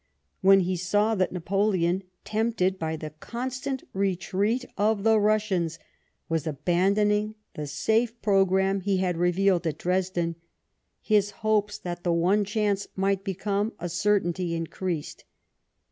[0.41, 5.77] When he saw that Napoleon, tempted by the constant retreat of the Russians,
[6.27, 10.37] was abandoning the safe programme he had revealed at Dresden,
[11.03, 15.23] his hopes that the one chance might become a certainty increased.